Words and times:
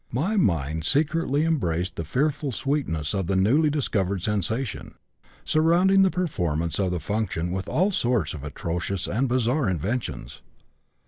My 0.11 0.35
mind 0.35 0.83
secretly 0.83 1.45
embraced 1.45 1.95
the 1.95 2.03
fearful 2.03 2.51
sweetness 2.51 3.13
of 3.13 3.27
the 3.27 3.35
newly 3.35 3.69
discovered 3.69 4.23
sensation, 4.23 4.95
surrounding 5.45 6.01
the 6.01 6.09
performance 6.09 6.79
of 6.79 6.89
the 6.89 6.99
function 6.99 7.51
with 7.51 7.69
all 7.69 7.91
sorts 7.91 8.33
of 8.33 8.43
atrocious 8.43 9.05
and 9.07 9.29
bizarre 9.29 9.69
inventions. 9.69 10.41